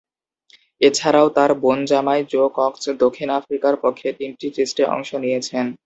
এছাড়াও, 0.81 1.27
তার 1.29 1.51
বোন 1.61 1.79
জামাই 1.85 2.21
জো 2.31 2.43
কক্স 2.57 2.83
দক্ষিণ 3.03 3.29
আফ্রিকার 3.39 3.73
পক্ষে 3.83 4.07
তিনটি 4.19 4.47
টেস্টে 4.55 4.83
অংশ 4.95 5.09
নিয়েছেন। 5.23 5.65